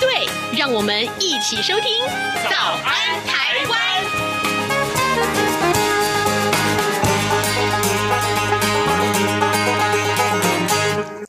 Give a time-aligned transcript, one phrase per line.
[0.00, 0.28] 对，
[0.58, 1.90] 让我们一起收听
[2.50, 3.80] 《早安台湾》。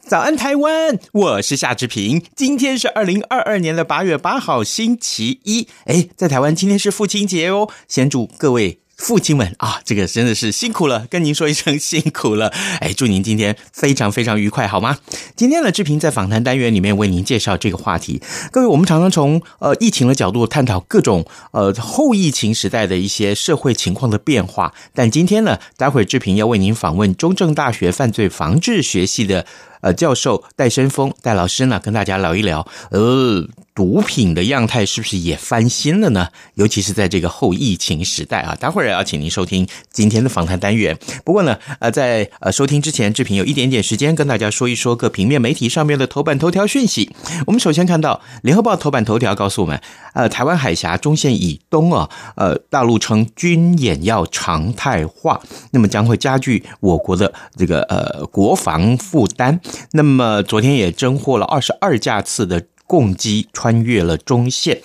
[0.07, 2.23] 早安台湾，我是夏志平。
[2.35, 5.67] 今天是二零二二年的八月八号，星期一。
[5.85, 8.79] 哎，在台湾今天是父亲节哦，先祝各位。
[8.97, 12.47] 父亲们啊，这个真的是辛苦了，跟您说一声辛苦了。
[12.81, 14.97] 哎，祝您今天非常非常愉快，好吗？
[15.35, 18.19] 今天呢，志平在访谈单元里面为您介绍这个话题。
[18.51, 24.73] 各位，我们常常从呃疫情的角度探讨各种呃后疫情时代的一些社会情况的变化。
[24.95, 29.45] 但今天呢，待会志平要为您访问中正大学犯罪防治学系的
[29.87, 33.47] 呃教授戴生峰戴老师呢，跟大家聊一聊呃。
[33.77, 36.29] 毒品的样态是不是也翻新了呢？
[36.55, 38.57] 尤其是在这个后疫情时代啊！
[38.59, 40.97] 待会儿要请您收听今天的访谈单元。
[41.23, 47.11] 不过呢，呃，在呃收听之前，志平有一点点时间跟大家说一说各平面媒体上面的头版头条讯息。
[47.45, 49.79] 我们首先看到《联合报》头版头条告诉我们，
[50.15, 59.61] 呃，台湾海峡中线以东啊，呃，大陆称军演要常态化，那么将会加剧我国的这个呃国防负担。
[59.91, 62.63] 那么昨天也侦获了二十二架次的。
[62.89, 64.79] 共机穿越了中线。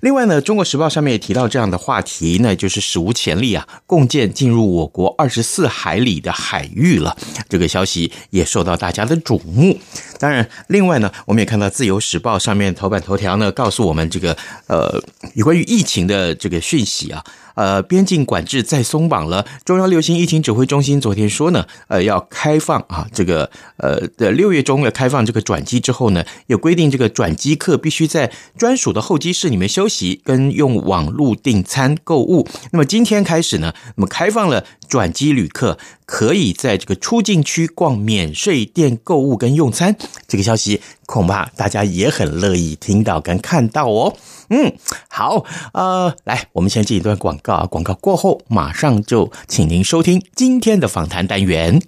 [0.00, 7.14] 另外呢，《中国时报》上面也提到这样的话题，那就是史无前例啊，共舰进入我国二十四海里的海域了。
[7.46, 9.78] 这个消息也受到大家的瞩目。
[10.18, 14.34] 当然，另外呢，我们也看到《自由时报》上面头版头条呢，告诉我们这个
[14.66, 14.98] 呃，
[15.34, 17.22] 有关于疫情的这个讯息啊。
[17.54, 19.46] 呃，边境管制再松绑了。
[19.64, 32.46] 中央流行疫情指挥中心昨天说呢，呃，要开放啊，这个呃的六月中要开放这个转机之后呢，有规定这个转机客必须在专属的候机室里面休息，跟用网络订餐购物。
[32.72, 39.96] 那么今天开始呢，那么开放了转机旅客可以在这个出境区逛免税店购物跟用餐。
[40.28, 44.14] 这个消息恐怕大家也很乐意听到跟看到哦。
[44.50, 44.72] 嗯，
[45.08, 51.80] 好，呃，来，我们先进一段广告啊，广告过后马上就请您收听今天的访谈单元。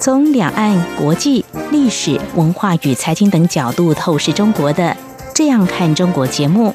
[0.00, 4.84] 从两岸、国际、历史文化与财经等角度透视中国的
[5.34, 6.74] 《这样看中国》节目，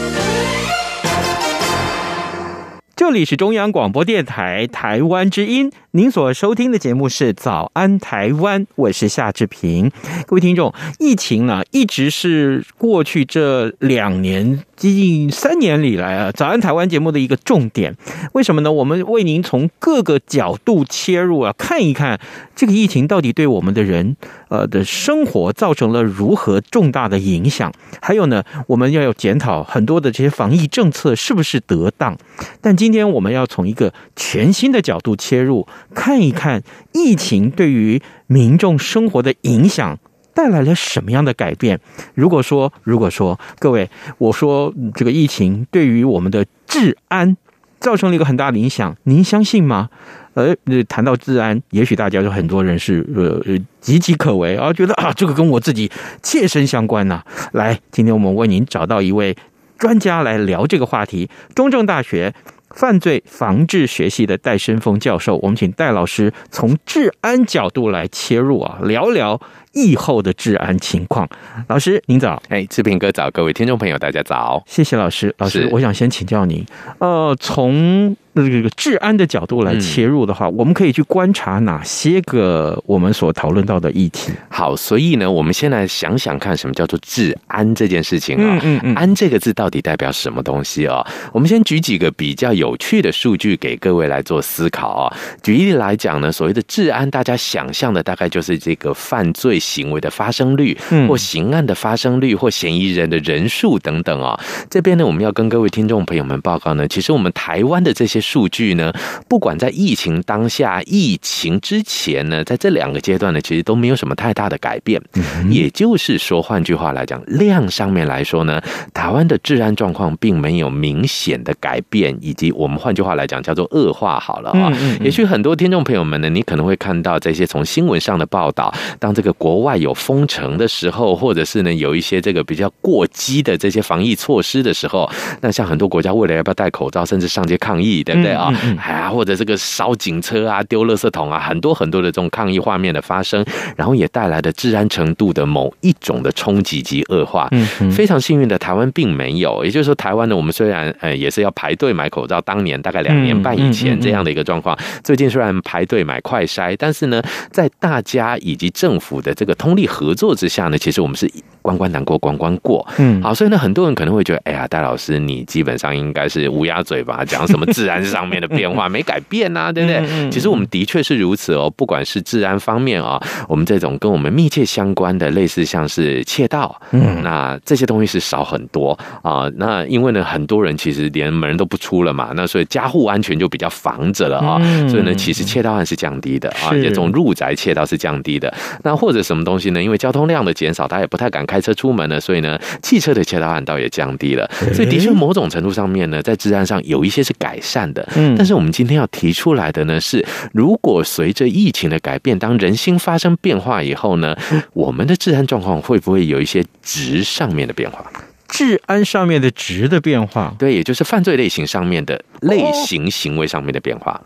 [3.11, 9.91] 这里是中央广播电台台湾之音，您所收听的节目是《早安台湾》，我是夏志平。
[10.25, 14.91] 各位听众，疫情呢，一直是过去这两年接。
[14.93, 17.93] 近三年里来啊，早安台湾节目的一个重点，
[18.31, 18.71] 为什么呢？
[18.71, 22.17] 我们为您从各个角度切入啊，看一看
[22.61, 24.15] 这个疫情到底对我们的人
[24.49, 27.73] 呃的生活造成了如何重大的影响。
[27.99, 32.15] 还有呢，我们要有检讨很多的这些防疫政策是不是得当。
[32.61, 36.61] 但今天我们要从一个全新的角度切入，看一看
[36.91, 39.97] 疫情对于民众生活的影响。
[40.35, 41.79] 带来了什么样的改变？
[42.13, 47.35] 如果说，如果说，各位，我说这个疫情对于我们的治安
[47.79, 49.89] 造成了一个很大的影响，您相信吗？
[50.33, 50.55] 呃，
[50.87, 53.39] 谈到治安，也许大家有很多人是呃
[53.81, 55.91] 岌岌可危啊，觉得啊，这个跟我自己
[56.23, 57.25] 切身相关呐、啊。
[57.53, 59.35] 来，今天我们为您找到一位
[59.77, 62.33] 专家来聊这个话题，中正大学
[62.69, 69.41] 犯罪防治学系的戴申峰教授，我们请戴老师从治安角度来切入啊，聊聊。
[69.73, 71.25] 疫后的治安情况，
[71.69, 76.61] 老师您早，哎，志平哥早，各位听众朋友大家早，谢谢老师，老师，我想先请教您，
[76.99, 84.31] 呃，从那这个治安的角度来切入的话，嗯，我们可以去观察哪些个我们所讨论到的议题？
[84.61, 88.59] 好，所以呢，我们先来想想看，什么叫做治安这件事情啊？
[88.61, 91.03] 嗯嗯嗯，安这个字到底代表什么东西哦？
[91.33, 95.17] 我们先举几个比较有趣的数据给各位来做思考啊。
[95.41, 99.59] 举例来讲呢，所谓的治安，大家想象的大概就是这个犯罪。
[99.71, 108.91] 行为的发生率，或刑案的发生率，或嫌疑人的人数等等啊、哦，这边呢，我们要跟各位听众朋友们报告呢，其实我们台湾的这些数据呢，
[109.29, 115.01] 不管在疫情当下、疫情之前呢，在这两个阶段呢，其实都没有什么太大的改变。
[115.49, 118.61] 也就是说，换句话来讲，量上面来说呢，
[118.93, 124.73] 台湾的治安状况并没有明显的改变，以及我们换句话来讲叫做恶化好了啊。
[124.99, 135.07] 也许很多听众朋友们呢，你可能会看到这些从新闻上的报道，当这个国国外有封城的时候，或者是呢有一些这个比较过激的这些防疫措施的时候，
[135.41, 138.49] 那像很多国家为了要不要戴口罩，甚至上街抗议，对不对啊？
[138.55, 143.45] 哎、嗯、呀、嗯，或者这个烧警车啊、丢垃圾桶啊，很多很多的这种抗议画面的发生，
[143.75, 147.47] 然后也带来的治安程度的某一种的冲击及恶化。
[147.51, 157.21] 嗯，嗯，非常幸运的台湾并没有，也就是说，台湾呢，我们虽然呃也是要排队买口罩，当年大概两年半以前这样的一个状况，最近虽然排队买快筛，但是呢，
[157.51, 161.29] 在大家以及政府的这个通力合作之下呢，其实我们是
[161.61, 167.23] 关关难过关关过，嗯，好，所以呢，很多人可能会觉得，哎呀，戴老师，你基本上应该是乌鸦嘴吧？
[167.27, 170.29] 讲什么治安上面的变化没改变啊，对不对？
[170.31, 179.49] 其实我们的确是如此哦，不管是治安方面啊，我们这种跟我们密切相关的，类似像是窃盗，嗯，那这些东西是少很多啊。
[179.57, 184.59] 那因为呢，很多人其实连门都不出了嘛，那所以家户安全就比较防着了啊。
[184.87, 188.51] 所以呢，其实窃盗案是降低的啊，这种入宅窃盗是降低的。
[188.83, 189.83] 那或者什么东西呢？
[189.83, 194.49] 因为交通量的减少，他也不太敢开车出门了，所以呢，汽车的窃盗案倒也降低了。
[194.73, 198.07] 所以的确，某种程度上面呢，在治安上有一些是改善的。
[198.15, 204.35] 嗯，但是我们今天要提出来的呢是，如果随着疫情的改变，当人心发生变化以后呢，
[204.73, 208.05] 我们的治安状况会不会有一些值上面的变化？
[208.47, 214.21] 治安上面的值的变化，对，也就是犯罪类型上面的类型行为上面的变化。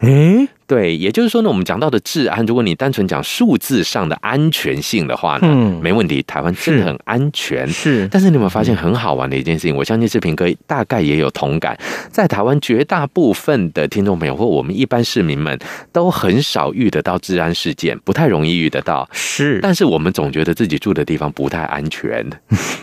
[0.00, 0.48] 诶。
[0.68, 7.66] 对，也就是说呢，我们讲到的治安，如果你单纯讲数字上的安全性的话呢，嗯，没问题，台湾真的很安全。
[7.66, 9.74] 是，但是你有没有发现很好玩的一件事情？
[9.74, 11.74] 我相信志平哥大概也有同感，
[12.12, 15.58] 在台湾绝大部分的听众朋友或我们一般市民们
[15.90, 19.08] 都很少遇得到治安事件，不太容易遇得到。
[19.10, 22.22] 是，但是我们总觉得自己住的地方不太安全，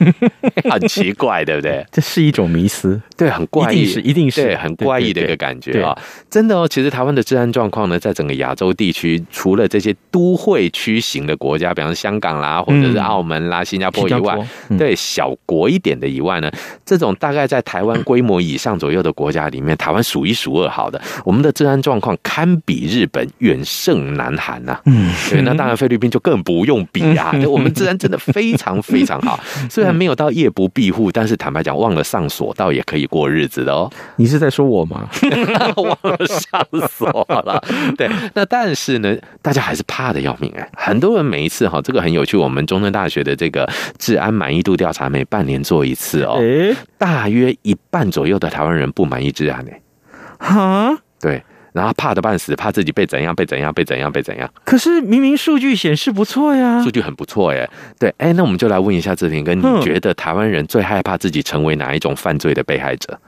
[0.71, 1.85] 很奇怪，对不对？
[1.91, 5.95] 这是一种迷思，对，很怪异，一定是，一定是，对，很怪异的一个感觉啊！
[6.31, 7.74] 真的哦，其实台湾的治安状况。
[7.75, 14.37] 况呢，在整个亚洲地区，除了这些都会区型的国家，比方说香港啦，或者是澳门啦、新加坡以外，
[14.69, 16.49] 嗯、对小国一点的以外呢，
[16.85, 24.79] 这种大概在台湾规模以上左右的国家里面，台湾数一数二好的，我们的治安状况堪比日本，远胜南韩呐。
[24.85, 29.37] 嗯，对，那当然菲律宾就更不用比啊，我们治安真的非常非常好，
[29.69, 33.91] 虽然没有到夜不闭户，但是坦白讲，忘了上锁倒也可以过日子的哦。
[34.15, 35.09] 你是在说我吗？
[35.75, 37.61] 忘了上锁了。
[37.97, 40.69] 对，那但是呢，大家还是怕的要命哎。
[40.73, 42.35] 很多人每一次哈，这个很有趣。
[42.37, 46.37] 我们中正大学的这个治安满意度调查，每半年做一次哦。
[46.39, 49.81] 诶，大约一半左右的台湾人不满意治安哎。
[50.37, 51.41] 哈，对，
[51.73, 54.49] 然后怕的半死，怕自己被怎样，被怎样，被怎样，被怎样。
[54.65, 57.69] 可是明明数据显示不错呀，数据很不错耶。
[57.97, 63.19] 对，哎，那我们就来问一下志平哥，你觉得台湾人最害怕自己成为哪一种犯罪的被害者？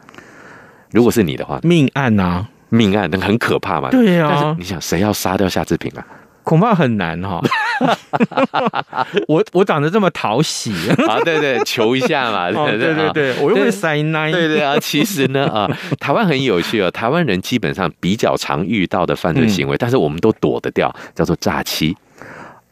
[0.91, 2.49] 如果是你的话，命案呐、啊。
[2.69, 3.89] 命案那很可怕嘛？
[3.89, 6.05] 对呀、啊，但是你想谁要杀掉夏志平啊？
[6.43, 7.41] 恐怕很难哈、
[7.83, 9.07] 哦。
[9.27, 10.71] 我我长得这么讨喜
[11.05, 11.19] 啊？
[11.25, 12.49] 对对，求一下嘛。
[12.49, 14.31] 对对对，对，我又会塞奶。
[14.31, 15.69] 对对啊，其实呢啊，
[15.99, 16.89] 台湾很有趣哦。
[16.89, 21.93] 台湾人基本上比较常遇到的犯罪行为，嗯、但是我们都躲得掉，叫做诈欺。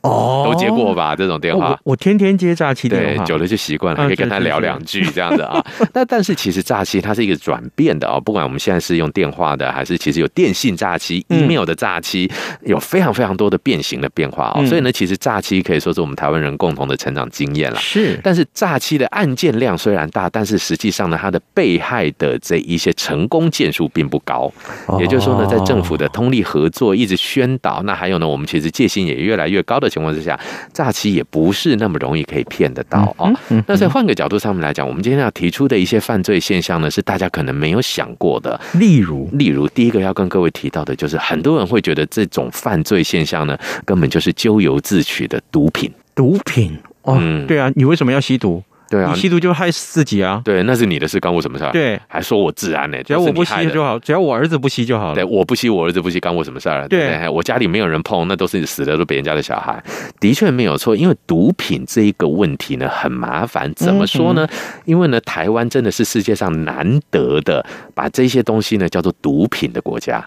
[0.05, 1.15] 哦，都接过吧？
[1.15, 5.63] 这种电话，我，我天天接诈欺电话，对，久了就习惯了，可以跟他聊两句这样的啊。
[5.93, 12.29] 那但是其实诈欺它是一个转变的啊，不管我们现在是用电话的，还是其实有电信诈欺、email 的诈欺，
[12.62, 14.65] 有非常非常多的变形的变化啊。
[14.65, 17.77] 所以呢，其实诈欺可以说是我们台湾人共同的成长经验了。
[17.79, 24.51] 是，但是诈欺的案件量虽然大，但是实际上呢，它的被害的这一些成功件数并不高。
[25.00, 30.38] 也就是说呢，在政府的通力合作、一直宣导，那还有呢，我们其实戒心也越来越高的情况之下，
[30.74, 33.32] 诈欺也不是那么容易可以骗得到啊。
[33.66, 38.60] 那在换个角度上面来讲，我们今天要提出的一些犯罪现象呢，是大家可能没有想过的。
[38.74, 45.90] 例如，例如第一个要跟各位提到的就是，很多人会觉得这种犯罪现象呢，根本就是咎由自取的毒品。
[46.14, 48.62] 毒品，哦，嗯，对啊，你为什么要吸毒？
[48.89, 50.42] 对啊，你吸毒就害死自己啊！
[50.46, 51.72] 对，那是你的事，关我什么事儿？
[51.72, 53.01] 对，还说我治安呢？
[53.04, 55.15] 只要我不吸就好，只要我儿子不吸就好了。
[55.15, 56.88] 对，我不吸，我儿子不吸，干我什么事儿？
[56.88, 59.84] 对，我家里没有人碰，那都是死的，都别人家的小孩。
[60.20, 63.74] 的确没有错，因为毒品这一个问题呢，很麻烦。
[63.74, 64.48] 怎么说呢？
[64.86, 67.65] 因为呢，台湾真的是世界上难得的
[67.96, 70.24] 把这些东西呢叫做毒品的国家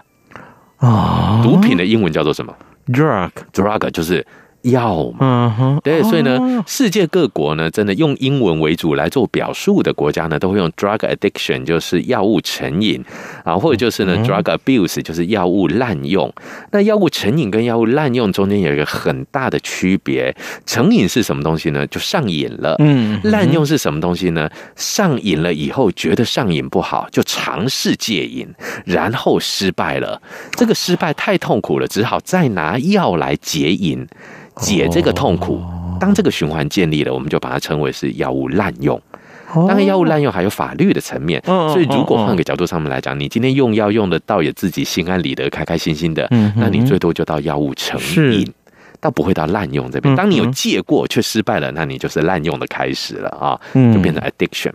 [0.77, 1.39] 啊。
[1.41, 2.53] 毒品的英文叫做什么
[2.87, 4.25] ？Drug，drug 就是。
[4.63, 13.03] 药嘛，对，所以呢，世界各国呢，真的用英文为主来做表述的国家呢，都会用 drug addiction，就是药物成瘾
[13.43, 16.31] 啊，或者就是呢，drug abuse，就是药物滥用。
[16.71, 20.35] 那药物成瘾跟药物滥用中间有一个很大的区别，
[20.65, 21.87] 成瘾是什么东西呢？
[21.87, 22.75] 就上瘾了。
[22.79, 24.49] 嗯，滥用是什么东西呢？
[24.75, 28.47] 上瘾了以后觉得上瘾不好，就尝试戒瘾，
[28.85, 30.21] 然后失败了。
[30.51, 34.05] 这个失败太痛苦了，只好再拿药来解瘾。
[34.59, 35.61] 解这个痛苦，
[35.99, 38.99] 当这个循环建立了，我们就把它称为是药物滥用。
[39.51, 47.99] 当然，药物滥用还有法律的层面，所以如果换个角度上面来讲，你今天用药用的倒也自己心安理得、开开心心的，那你最多就到药物成
[48.31, 48.47] 瘾。
[48.99, 50.15] 倒不会到滥用这边。
[50.15, 54.71] 当你有借过却失败了，那你就是滥用的开始了啊，就变成 addiction。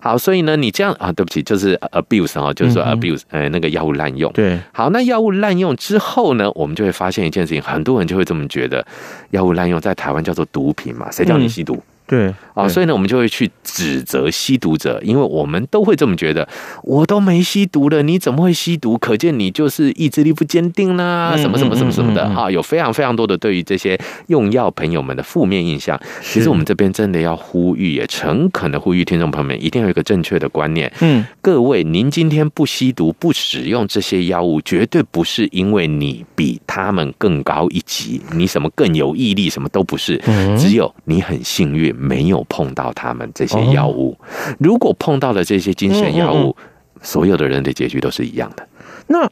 [0.00, 4.32] 好，所以呢，你这样啊，对不起，就是 abuse 啊，就是说 abuse，呃，那个药物滥用。
[4.32, 8.86] 对，好，那药物滥用之后呢，我们就会发现一件事情，很多人就会这么觉得，
[9.30, 11.82] 药物滥用在台湾叫做毒品嘛，谁叫你吸毒？
[12.06, 16.48] 对啊，所以呢，我们就会去指责吸毒者，因为我们都会这么觉得，
[16.84, 18.96] 我都没吸毒了，你怎么会吸毒？
[18.96, 23.98] 可见你就是意志力不坚定啦，什么什么什么什么的哈，有非常非常多的对于这些
[24.28, 26.00] 用药朋友们的负面印象。
[26.22, 30.92] 其实我们这边真的要呼吁，也诚恳的呼吁听众朋友们，一定要有一个正确的观念。
[31.00, 40.16] 嗯，各位，您今天不吸毒、不使用这些药物，绝对不是因为你比他们更高一级，你什么更有毅力，什么都不是，
[40.56, 41.95] 只有你很幸运。
[41.98, 44.16] 没有碰到他们这些药物，
[44.58, 46.56] 如果碰到了这些精神药物，
[47.02, 48.66] 所有的人的结局都是一样的。
[49.08, 49.30] 那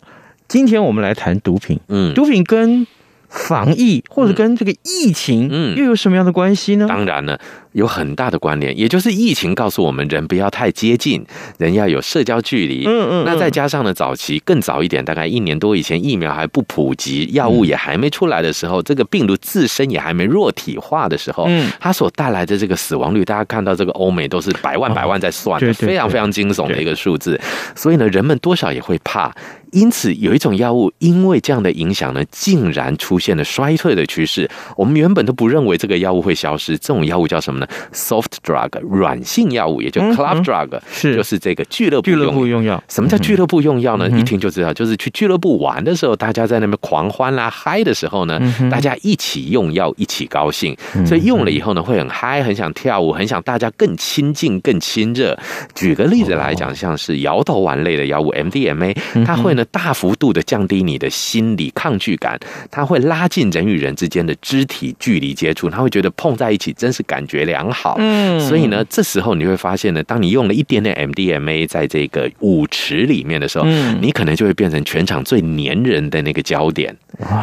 [0.49, 2.87] 今天我们来谈毒品，嗯，毒品跟
[3.35, 6.87] 防疫或者跟这个疫情，嗯，又有什么样的关系呢？
[6.89, 7.39] 当然了。
[7.75, 11.27] 有很大的关联，也就是疫情告诉我们，人不要太接近，
[11.59, 12.85] 人要有社交距离。
[12.87, 13.25] 嗯嗯。
[13.27, 27.41] 那再加上呢，早期更早一点，大概一年多以前，疫苗还不普及，药物也还没出来的时候，这个病毒自身也还没弱体化的时候，嗯，它所带来的这个死亡率，大家看到这个欧美都是百万百万在算的，非常非常惊悚的一个数字。
[27.75, 29.35] 所以呢，人们多少也会怕。
[29.75, 34.49] 因此，有一种药物，因为这样的影响呢，竟然出现了衰退的趋势。
[34.77, 42.83] 我们原本都不认为这个药物会消失，这种药物叫什么呢？Soft drug 软性药物，也就 club drug，是就是这个俱乐部俱乐部用药。
[42.89, 44.09] 什么叫俱乐部用药呢？
[44.09, 48.41] 一听就知道，就是去俱乐部玩的时候，大家在那边狂欢啦、嗨的时候呢，
[48.71, 50.77] 大家一起用药，一起高兴。
[51.05, 55.37] 所以用了以后呢，会很嗨，很想跳舞，很想大家更亲近、更亲热。
[55.75, 62.39] 举个例子来讲，像是摇头丸类的药物 MDMA，它会呢大幅度的降低你的心理抗拒感，
[62.71, 76.97] 它会拉近人与人之间的肢体距离接触，他会觉得碰在一起真是感觉良好，嗯，所以呢，这时候你会发现呢，当你用了一点点 MDMA 在这个舞池里面的时候，嗯，你可能就会变成全场最黏人的那个焦点，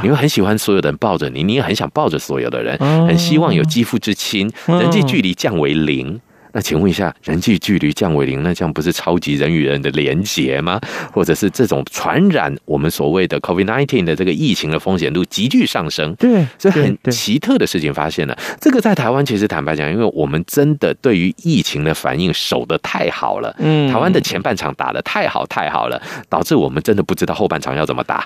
[0.04, 6.20] 你会很喜欢所有的人抱着你，你也很想抱着所有的人，很希望有肌肤之亲，人际距离降为零。
[6.53, 10.79] 那请问一下，人际距离降为零，那这样不是超级人与人的连结吗？
[11.12, 16.13] 或者是这种传染我们所谓的 COVID-19 的这个疫情的风险度急剧上升？
[16.15, 18.38] 对，所以很奇特的事情发现了。
[18.60, 28.25] 这个在台湾其实坦白讲，因为我们真的对于疫情的反应守得太好了，嗯，台湾的前半场打得太好太好了，导致我们真的不知道后半场要怎么打。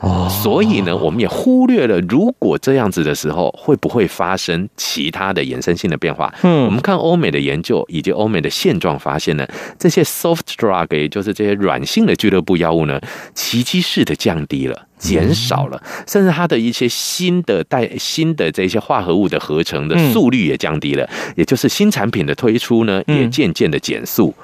[0.00, 6.34] 哦，所以呢，我们也忽略了，如果这样子的时候，会不会发生其他的衍生性的变化？
[6.42, 9.46] 嗯，我们看欧美的研究以及欧美的现状，发现呢，
[9.78, 13.00] 这些 soft drug，也就是这些软性的俱乐部药物呢，
[13.34, 24.34] 奇迹式的降低了、减少了，甚至它的一些新的带新的这些化合物的合成的速率也降低了，也就是新产品的推出呢，也渐渐的减速，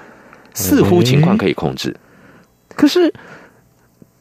[0.55, 1.95] 似乎情况可以控制，
[2.75, 3.13] 可是。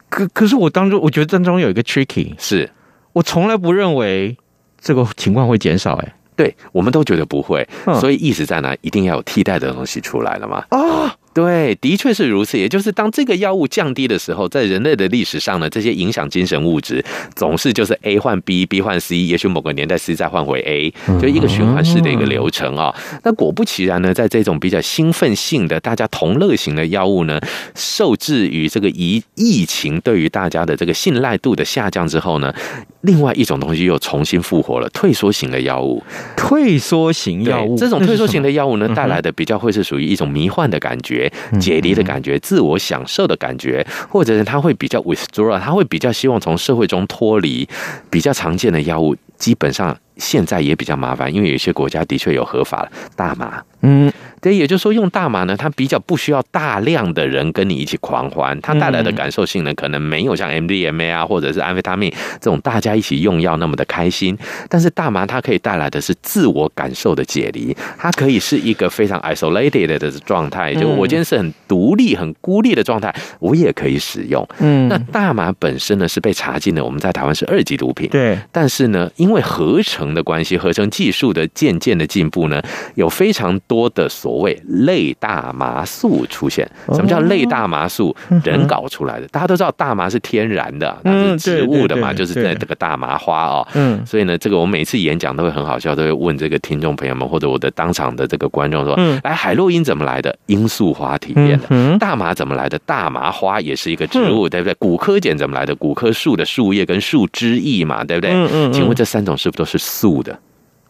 [0.10, 2.70] 可可是我当中，我觉得当中有一个 tricky，是
[3.14, 4.36] 我从来不认为
[4.80, 7.68] 这个情况会减少，欸，哎，对，我们都觉得不会，
[8.00, 8.76] 所以意思在哪？
[8.82, 10.66] 一定要有替代的东西出来了嘛？
[10.70, 11.16] 啊。
[11.34, 12.58] 对，的确是如此。
[12.58, 17.04] 也就是当这个药物降低的时候，在人类的历史上呢，这些影响精神物质
[17.36, 22.94] 总是就是 A 换 B，B 换 C，也许某个年代 C 再换回 A，就一个循环式的一个流程啊。
[23.24, 27.40] 那果不其然呢，在这种比较兴奋性的、大家同乐型的药物呢，
[27.76, 32.54] 受制于这个疫疫情对于大家的这个信赖度的下降之后呢，
[33.02, 36.04] 另外一种东西又重新复活了——退缩型的药物。
[36.36, 41.60] 退缩型药物，这种退缩型的药物呢，带来的比较会是属于一种迷幻的感觉。
[41.60, 47.68] 解离的感觉，自我享受的感觉，或者是他会比较 withdraw，他会比较希望从社会中脱离。
[48.10, 53.64] 比较常见的药物，基本上现在也比较麻烦，因为有些国家的确有合法的大麻。
[53.82, 54.12] 嗯。
[54.42, 62.10] 对，也就是说，用大麻呢，它比较不需要大量的人跟你一起狂欢，它带来的感受性呢，可能没有像 MDMA 啊，或者是安非他命
[62.40, 64.38] 这种大家一起用药那么的开心。
[64.70, 74.48] 但是大麻它可以带来的是自我感受的解离，它可以是一个非常 isolated 的状态，就我今天是很独立、很孤立的状态，我也可以使用。
[74.60, 78.08] 嗯，那大麻本身呢是被查禁的，我们在台湾是二级毒品。
[78.10, 82.62] 对，但是呢，因为合成的关系，合成技术的渐渐的进步呢，
[82.96, 88.16] 有非常多的所所谓类大麻素出现，什么叫类大麻素？
[88.44, 89.28] 人搞出来的。
[89.30, 93.68] 大家都知道大麻是天然的，它是植物的嘛，就是在这个大麻花哦。
[93.74, 100.38] 嗯，所以呢，这个我每次演讲都会很好笑，都会问这个听众朋友们或者我的当场的这个观众说：“来，海洛因怎么来的？
[100.46, 101.98] 罂粟花提炼的。
[101.98, 102.78] 大麻怎么来的？
[102.86, 104.76] 大麻花也是一个植物，对不对？
[104.76, 105.76] 骨科碱怎么来的？
[105.76, 108.30] 骨科树的树叶跟树枝叶嘛，对不对？
[108.32, 108.74] 嗯嗯。
[108.74, 110.40] 请问这三种是不是都是素的？”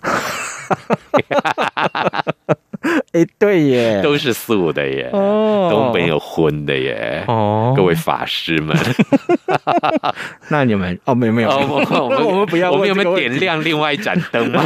[3.13, 7.24] 哎，对耶，都是素的耶，哦都没有荤的耶。
[7.27, 8.75] 哦，各位法师们，
[10.50, 14.63] 那你们哦，没有没有，我们 我们不要，我们有没有点亮另外一盏灯吗？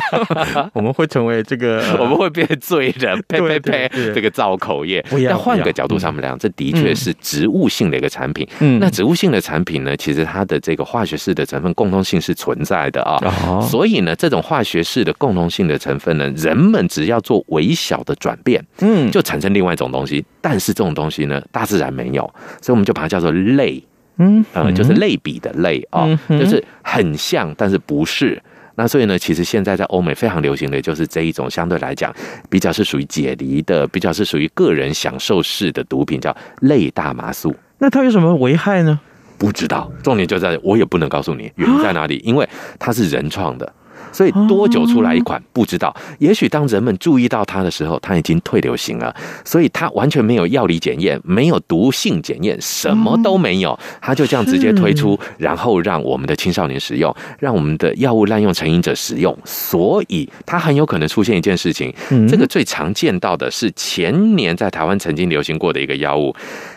[0.74, 5.04] 我们会成为这个，我们会变罪人，呸呸呸，这个造口业。
[5.28, 8.48] 但换个角度上面来讲，这的确是植物性的一个产品。
[8.60, 13.18] 嗯，那植物性的产品呢，其实它的这个化学式的成分共通性是存在的啊。
[13.62, 20.24] 所以呢，这种化学式的共通性的成分呢，人们只要做微小的转变，嗯，就产生另外一种东西。
[20.42, 22.24] 但是这种东西呢，大自然没有，
[22.62, 23.84] 所以我们就把它叫做类，
[24.18, 28.42] 嗯，呃，就是类比的类啊，就是很像，但是不是。
[28.76, 32.12] 那所以呢，其实现在在欧美非常流行的就是这一种相对来讲
[32.50, 37.56] 比较是属于解离的，比较是属于个人享受式的毒品，叫类大麻素。
[37.78, 39.00] 那它有什么危害呢？
[39.38, 42.48] 不知道，重点就在我也不能告诉你原因在哪里， 因为
[42.80, 43.72] 它是人创的。
[44.14, 49.14] 所以多久出来一款不知道，也许当人们注意到它的时候，它已经退流行了。
[49.44, 59.38] 所以它完全没有药理检验，没有毒性检验，什么都没有，它就这样直接推出，然后让我们的青少年使用，让我们的药物滥用成瘾者使用。
[59.44, 61.94] 所以它很有可能出现一件事情，
[62.30, 66.36] 这个最常见到的是前年在台湾曾经流行过的一个药物，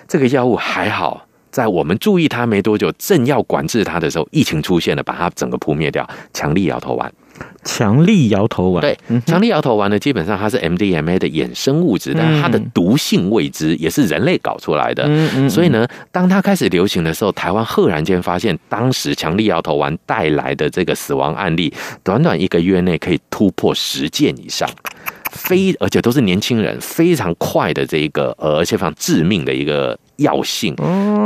[0.09, 1.27] 这个药物还好。
[1.51, 6.07] 在我们注意它没多久，正要管制它的时候，疫情出现了，把它整个扑灭掉。
[6.35, 7.11] 强力摇头丸，
[7.65, 8.97] 强力摇头丸，对，
[9.27, 15.09] 强力摇头丸呢，基本上它是 MDMA 的衍生物质，但它的毒性未知，也是人类搞出来的。
[15.49, 21.73] 所以呢，当它开始流行的时候，台湾赫然间发现，当时强力摇头丸带来的这个死亡案例，
[22.05, 24.69] 短短一个月内可以突破十件以上。
[25.33, 30.75] 非而且都是年轻人，非常快的这一个，而且非常致命的一个药性，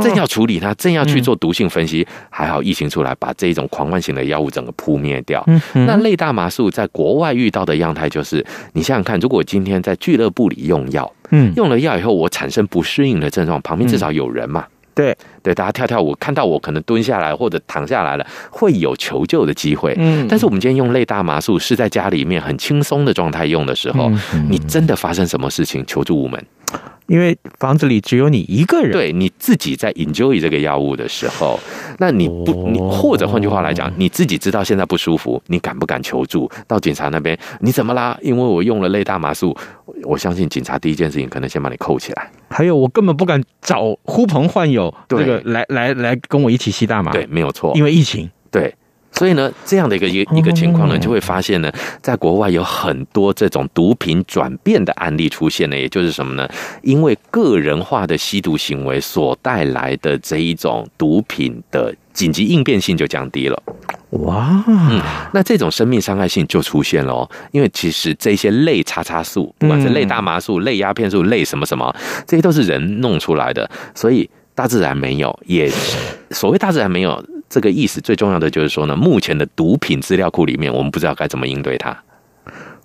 [0.01, 5.45] 正要处理它，正要去做毒性分析，还好疫情出来，把这一种狂欢型的药物整个扑灭掉。
[5.73, 14.65] 那类大麻素在国外遇到的样态就是，你想想看，如果今天在俱乐部里用药，嗯，用了药以后，我产生不适应的症状，旁边至少有人嘛。
[14.93, 19.95] 对对，大家跳跳舞，看到我可能蹲下来或者躺下来了，会有求救的机会。
[19.97, 24.11] 嗯，但是我们今天用类大麻素是在家里面很轻松的状态用的时候，
[24.49, 26.45] 你真的发生什么事情，求助无门。
[27.07, 31.59] 因为房子里只有你一个人，对，你自己在 enjoy 这个药物的时候，
[31.97, 36.49] 那你不，你或者换句话来讲，你自己知道现在不舒服，你敢不敢求助？
[36.67, 38.17] 到警察那边，你怎么啦？
[38.21, 39.53] 因为我用了类大麻素，
[40.03, 42.31] 我相信警察第一件事情可能先把你扣起来。
[42.49, 48.73] 还有，我根本不敢找呼朋唤友，这个个来来来跟我一起吸大麻，对，没有错，因为疫情，对。
[49.11, 51.71] 所以呢，这样的一个一个一个情况呢，就会发现呢，
[52.01, 55.77] 在国外有很多这种毒品转变的案例出现呢。
[55.77, 56.47] 也就是什么呢？
[56.81, 63.63] 因为个人化的吸毒行为所带来的这一种毒品的紧急应变性就降低了。
[64.11, 65.01] 哇，嗯，
[65.33, 67.29] 那这种生命伤害性就出现了哦。
[67.51, 71.93] 因为其实这些类叉叉素，不管是类大麻素、类鸦片素、类什么什么，
[72.25, 75.69] 这些都是人弄出来的，所以大自然没有，也
[76.31, 77.23] 所谓大自然没有。
[77.51, 82.01] 这个意思最重要的就是说呢，目前的毒品资料库里面，我们不知道该怎么应对它。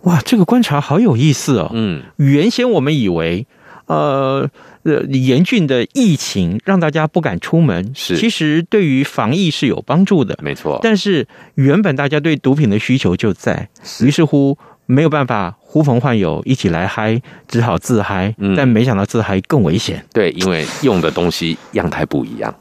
[0.02, 1.70] 哇，这个观察好有意思哦。
[1.72, 3.46] 嗯，原先我们以为，
[3.87, 4.50] 呃，
[4.83, 10.81] 呃，严峻的疫情让大家不敢出门，是其实对于防疫是有帮助的，没错。
[10.83, 13.68] 但是原本大家对毒品的需求就在，
[14.00, 18.35] 于是乎没有办法呼朋唤友一起来嗨，只好自嗨。
[18.38, 20.05] 嗯，但没想到自嗨更危险。
[20.12, 22.52] 对，因为用的东西样态不一样。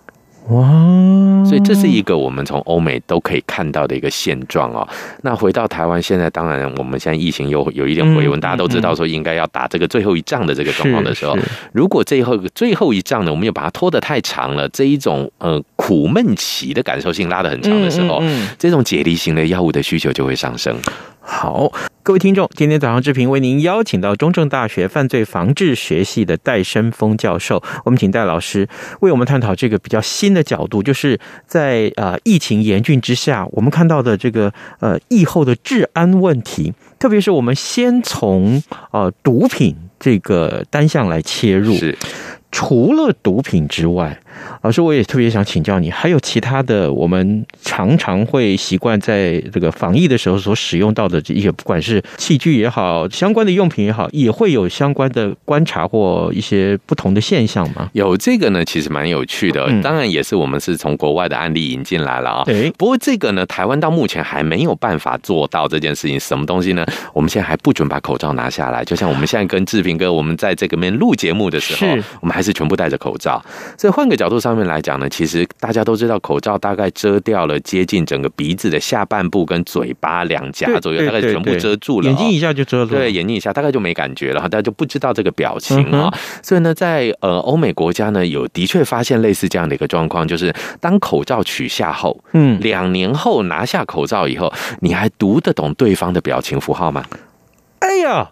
[0.50, 4.88] 哇，所以这是一个我们从欧美都可以看到的一个现状哦。
[5.24, 11.36] 那回到台湾，现在当然我们现在疫情又有一点回温，大家都知道说应该要打这个最后一仗的这个状况的时候，
[11.72, 18.22] 如果最后最后一仗呢，我们又把它拖得太长了，这一种呃苦闷期的感受性拉得很长的时候，
[18.60, 20.78] 这种解离型的药物的需求就会上升。
[21.28, 21.72] 好，
[22.04, 38.62] 各位听众，今天早上志平为您邀请到中正大学犯罪防治学系的戴生峰教授，我们请戴老师为我们探讨这个比较新的角度，就是在呃疫情严峻之下，我们看到的这个呃疫后的治安问题，特别是我们先从
[38.92, 41.98] 呃毒品这个单项来切入，是
[42.52, 44.22] 除了毒品之外。
[44.62, 57.90] 老师，我也特别想请教你，还有其他的我们常常会习惯在这个防疫的时候所使用到的这些，不管是器具也好，相关的用品也好，也会有相关的观察或一些不同的现象吗？
[57.94, 62.44] 有这个呢，其实蛮有趣的，当然也是我们是从国外的案例引进来了啊。
[62.46, 66.20] 对，不过这个呢，台湾到目前还没有办法做到这件事情。
[66.20, 66.84] 什么东西呢？
[67.14, 73.40] 我们现在还不准把口罩拿下来，就像我们现在跟志平哥，我们在这个面录节目的时候，我们还是全部戴着口罩。
[73.78, 82.08] 所以换个角度上面来讲呢，其实大家都知道，口罩大概遮掉了接近整个鼻子的下半部跟嘴巴两颊左右，大概全部遮住了。
[82.08, 86.14] 眼睛一下就遮了，对，眼睛一下大概就没感觉了，大家就不知道这个表情啊。
[86.42, 97.04] 所以呢，在呃欧美国家呢，有的确发现类似这样的一个状况，就是当口罩取下后，嗯，两年后拿下口罩以后，你还读得懂对方的表情符号吗？
[97.80, 98.32] 哎呀！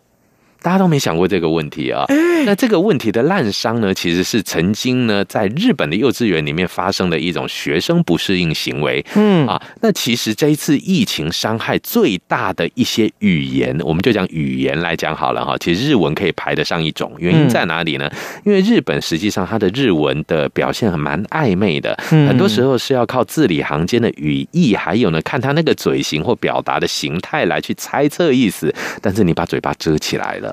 [0.64, 2.06] 大家都没想过这个问题啊！
[2.46, 9.06] 那这个问题的滥伤呢，其实是曾经呢在日本的幼稚园里面发生的一种学生不适应行为。
[9.16, 15.58] 嗯啊，那其实这一次疫情伤害最大的一些语言，我们就讲语言来讲好了哈。
[15.60, 18.10] 其实日文可以排得上一种，原因在哪里呢？
[18.46, 28.74] 因为日本实际上它的日文的表现还蛮暧昧的，很多时候是要靠字里行间的语义，还有呢看他那个嘴型或表达的形态来去猜测意思。
[29.02, 30.53] 但是你把嘴巴遮起来了。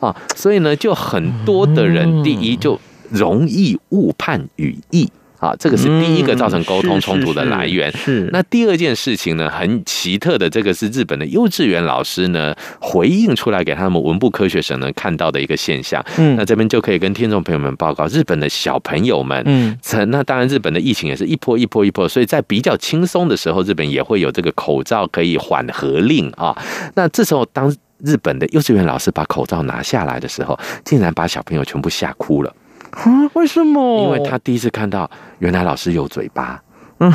[0.00, 2.78] 啊，所以呢，就很多的人，第一就
[3.10, 7.92] 容易误判语义啊，这个是第一个造成沟通冲突的来源。
[7.92, 16.04] 是，那第二件事情呢，很奇特的，这个是日本的幼稚园老师呢回应出来给他们文部科学省呢看到的一个现象。
[16.18, 19.78] 嗯，那这边就可以跟听众朋友们报告，日本的小朋友们，嗯，
[20.08, 26.56] 那当然日本的疫情也是一波一波一波，所以在比较轻松的时候，日本也会有这个口罩可以缓和令啊。
[26.94, 32.54] 那这时候当日本的幼稚园老师把口罩拿下来的时候，竟然把小朋友全部吓哭了。
[32.92, 33.30] 啊？
[33.34, 34.04] 为什么？
[34.04, 36.62] 因为他第一次看到，原来老师有嘴巴。
[36.98, 37.12] 嗯，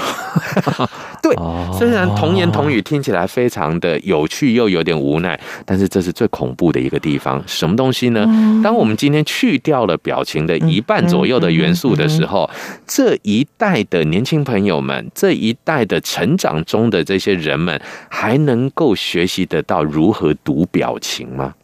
[1.24, 1.36] 对，
[1.78, 7.42] 虽然童言童语听起来非常的有趣，又有点无奈，但是这是最恐怖的一个地方。
[7.48, 8.24] 什么东西呢？
[8.64, 12.48] 当我们今天去掉了表情的一半左右的元素的时候，
[12.86, 21.56] 这一代的年轻朋友们，这一代的成长中的这些人们，还能够学习得到如何读表情吗？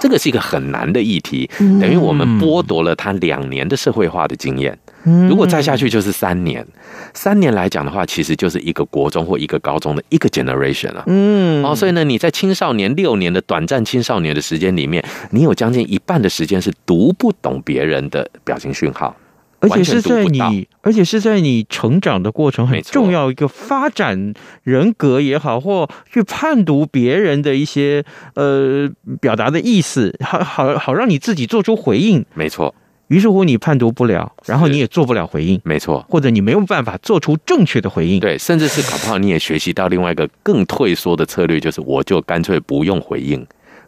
[0.00, 1.48] 这个是一个很难的议题，
[1.80, 4.76] 等于我们剥夺了他两年的社会化的经验。
[5.04, 6.66] 如果再下去就是三年，
[7.14, 11.04] 三年来讲的话，其实就是一个国中或一个高中的一个 generation 了。
[11.06, 19.16] 嗯，哦，所以呢，你在青少年六年的短暂青少年的时间里面，你有将近一半的时间是读不懂别人的表情讯号。
[19.60, 24.32] 而且是在你，而且是在你成长的过程很重要一个发展
[24.62, 28.88] 人格也好，或去判读别人的一些呃
[29.20, 32.24] 表达的意思，好好好让你自己做出回应。
[32.34, 32.72] 没错。
[33.08, 35.60] 于是乎你判读不了，然后你也做不了回应。
[35.64, 36.04] 没错。
[36.08, 38.20] 或者你没有办法做出正确的回应。
[38.20, 43.46] 对，甚至是搞不好你也学习到另外一个更退缩的策略，就是我就干脆不用回应，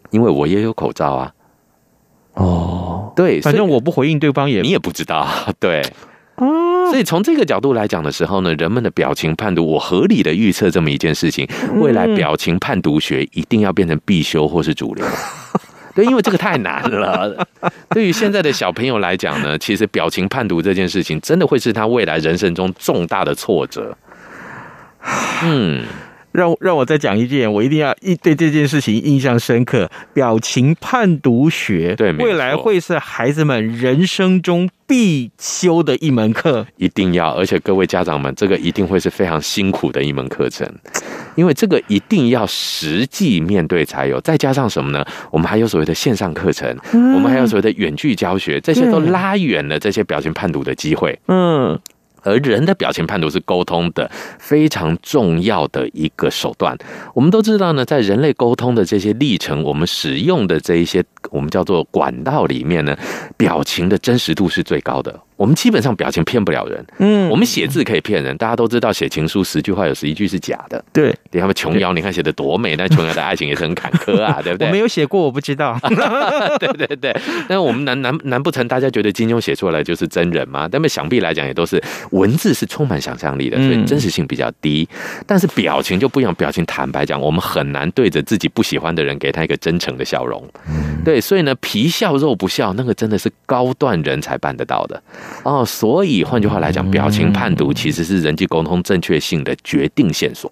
[0.09, 1.31] 因为我也有口罩啊。
[2.33, 5.27] 哦，对，反正我不回应对方也，你也不知道。
[5.59, 5.81] 对，
[6.35, 15.05] 哦，所以从这个角度来讲的时候呢，人们的表情判读，我合理的预测这么一件事情，未来表情判读学一定要变成必修或是主流。
[15.95, 17.47] 对，因为这个太难了。
[17.89, 23.95] 对于现在的小朋友来讲呢，其实表情判读这件事情，真的会是他未来人生中重大的挫折。
[25.43, 25.83] 嗯。
[26.31, 29.89] 让让我再讲一遍，我一定要一对这件事情印象深刻。
[30.13, 37.31] 表情判读学，对，未来会是孩子们人生中必修的一门课，一定要。
[37.31, 40.67] 而且各位家长们，这个一定会是非常辛苦的一门课程，
[41.35, 44.19] 因为这个一定要实际面对才有。
[44.21, 45.05] 再加上什么呢？
[45.31, 51.19] 我们还有所谓的线上课程，嗯、我们还有所谓的远距教学，这些都拉远了这些表情判读的机会。
[51.27, 51.79] 嗯。
[52.21, 56.77] 而人的表情判读是沟通的非常重要的一个手段。
[57.13, 62.97] 我们都知道呢，在人类沟通的这些历程，我们使用的这一些我们叫做管道里面呢，
[63.37, 65.19] 表情的真实度是最高的。
[65.41, 71.11] 我们基本上表情骗不了人，嗯，我们写字可以骗人，大家都知道写情书十句话有十一句是假的，对。
[71.31, 74.67] 你看琼瑶，你看写的多美，但琼瑶的爱情也是很坎坷啊，对不对？
[74.67, 75.75] 我没有写过，我不知道。
[76.59, 77.11] 对 对对，
[77.49, 80.69] 但是我们难难难不成大家觉得金庸写出来就是真人吗？
[80.71, 84.87] 那么想必来讲也都是文字是充满想象力的，所以真实性比较低。
[85.25, 90.47] 但是表情就不一样，表情坦白讲，我们很难对着自己不喜欢的人给他一个真诚的笑容。
[91.03, 95.01] 对，所以呢，皮笑肉不笑，那个真的是高段人才办得到的。
[95.43, 100.51] 哦，所以换句话来讲，表情判读其实是人际沟通正确性的决定线索。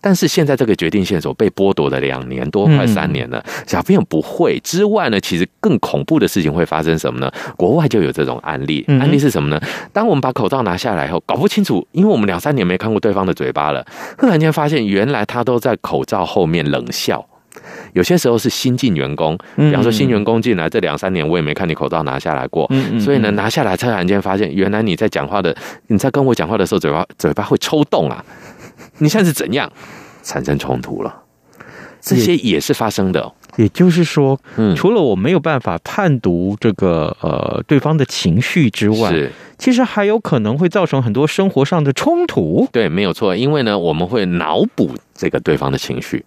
[0.00, 3.42] 但是现在这个决定线索被剥夺了两年多，快三年了。
[3.66, 7.32] 小朋友不会之外呢，其实更恐怖的事情会发生什么呢？
[7.56, 9.60] 国外就有这种案例，案例是什么呢？
[9.92, 13.84] 当我们把口罩拿下来以后，搞不清楚，因为我们两三年没看过对方的嘴巴了，
[14.18, 17.26] 突然间发现原来他都在口罩后面冷笑。
[17.92, 25.56] 有些时候是新进员工，比方说新员工进来这两三年，我也没看你口罩拿下来过，所以呢，拿下来突然间发现，原来你在讲话的，
[25.88, 28.24] 你在跟我讲话的时候，嘴巴嘴巴会抽动啊！
[28.98, 29.70] 你现在是怎样
[30.22, 31.22] 产生冲突了？
[32.00, 33.32] 这些也是发生的哦。
[33.56, 34.38] 也就是说，
[34.76, 42.68] 除了我没有办法判读这个呃对方的情绪之外，是其实还有可能会造成很多生活上的冲突。
[42.72, 46.24] 对，没有错，因为呢，我们会脑补这个对方的情绪。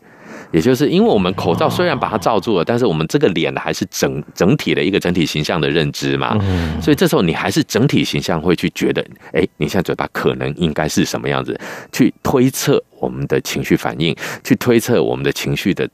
[0.52, 6.38] 也就是因为我们口罩虽然把它罩住了，但是我们这个脸还是整整体的一个整体形象的认知嘛，
[6.82, 11.60] 所以这时候你还是整体形象会去觉得，哎，你现在嘴巴可能应该是什么样子，
[11.92, 15.88] 去推测我们的情绪反应，去推测我们的情绪的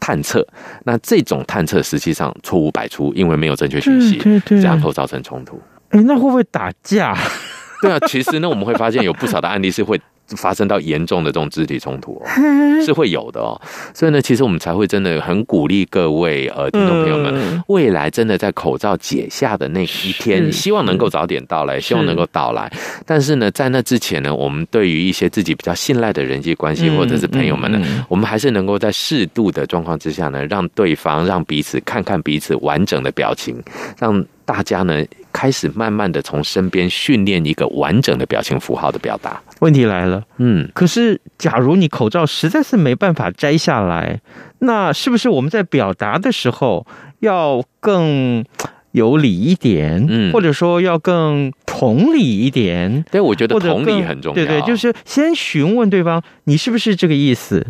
[0.00, 0.46] 探测。
[0.84, 4.20] 那这种探测实际上错误百出，因为没有正确讯息，
[4.62, 5.60] 然后造成冲突。
[5.90, 7.16] 哎，那会不会打架？
[7.82, 10.00] 对啊，其实呢，我们会发现有不少的案例是会。
[10.36, 12.26] 发生到严重的这种肢体冲突哦，
[12.84, 13.60] 是会有的哦。
[13.94, 22.70] 所以呢，其实我们才会真的很鼓励各位呃听众朋友们，未来真的在口罩解下的那一天，希望能够早点到来，希望能够到来。
[23.06, 33.62] 但是呢，在那之前呢，我们对于一些自己比较信赖的人际关系或者是朋友们呢，我们还是能够在适度的状况之下呢，让对方让彼此看看彼此完整的表情，
[33.98, 34.24] 让。
[34.48, 35.04] 大家呢，
[35.38, 39.40] 开始慢慢的从身边训练一个完整的表情符号的表达。
[39.60, 44.20] 问题来了，嗯，可是假如你口罩实在是没办法摘下来，
[44.58, 46.84] 那是不是我们在表达的时候
[47.20, 48.44] 要更
[48.90, 53.04] 有理一点，嗯，或者说要更同理一点？
[53.08, 54.34] 对，我觉得同理很重要。
[54.34, 57.64] 对对，就是先询问对方，你是不是这个意思？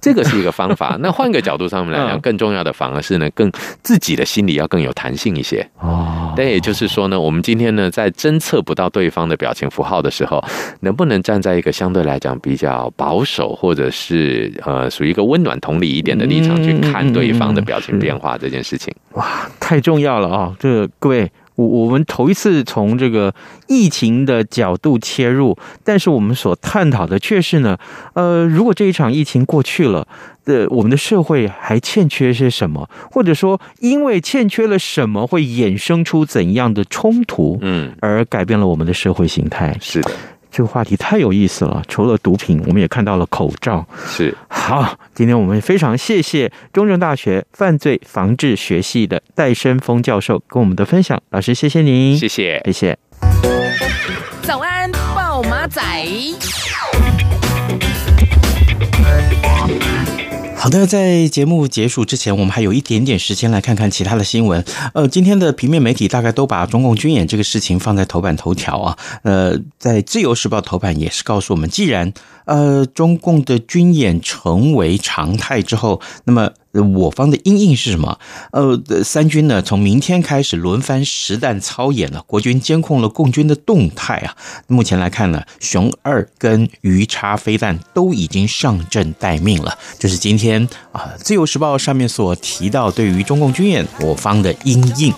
[0.00, 0.96] 这个是一个方法。
[1.00, 3.50] 那换个角度上面来讲，更重要的反而是呢，更
[3.82, 5.68] 自己的心理要更有弹性一些。
[5.80, 10.42] 哦，但也就是说呢，我们今天呢，在侦测不到对方的表情符号的时候，
[10.80, 18.92] 能不能站在一个相对来讲比较保守，或者是呃，属于一个温暖同理一点的立场去看对方的表情变化这件事情？
[19.12, 20.56] 哇，太重要了啊！
[20.58, 21.30] 这个各位。
[21.54, 23.34] 我我们头一次从这个
[23.68, 27.78] 疫情的角度切入，但是我们所探讨的却是呢，
[28.14, 30.06] 呃，如果这一场疫情过去了，
[30.44, 39.76] 的我们的社会还欠缺些什么，或者说因为欠缺了什么，会衍生出怎样的冲突，嗯，而改变了我们的社会形态。
[39.80, 40.10] 是的。
[40.52, 41.82] 这个话题太有意思了。
[41.88, 43.84] 除了毒品，我们也看到了口罩。
[44.06, 44.36] 是。
[44.48, 51.20] 好，今天我们非常谢谢中正大学犯罪防治学系的戴生峰教授跟我们的分享。
[51.30, 52.16] 老师，谢谢您。
[52.16, 52.98] 谢谢，谢谢。
[54.42, 55.82] 早安，暴马仔。
[60.62, 64.64] 好的，在节目结束之前，我们还有一点点时间来看看其他的新闻。
[64.94, 68.96] 呃，今天的平面媒体大概都把中共军演这个事情放在头版头条啊。
[69.24, 72.12] 呃，在《自由时报》头版也是告诉我们，既然
[72.44, 78.18] 呃，中共的军演成为常态之后，那么我方的阴影是什么？
[78.52, 84.36] 呃，三军呢，从明天开始轮番实弹操演了，国军监控了共军的动态啊。
[84.66, 89.76] 目前来看呢，熊二跟鱼叉飞弹都已经上阵待命了。
[89.98, 95.12] 这是今天啊，《自由时报》上面所提到对于中共军演我方的阴影。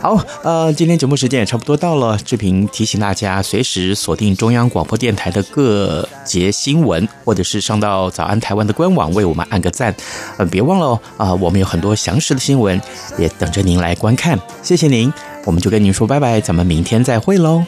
[0.00, 2.16] 好，呃，今天节目时间也差不多到了。
[2.16, 9.94] 志平提醒大家，随时锁定中央广播电台的各节新闻，或者是上到早安台湾的官网为我们按个赞。
[10.38, 12.80] 呃，别忘了啊、我们有很多详实的新闻
[13.18, 14.38] 也等着您来观看。
[14.62, 15.12] 谢谢您，
[15.44, 17.62] 我们就跟您说拜拜，咱们明天再会喽。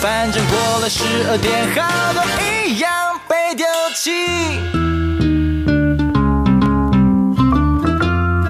[0.00, 2.22] 反正过了十二点，好多
[2.64, 2.90] 一样
[3.28, 4.89] 被丢弃。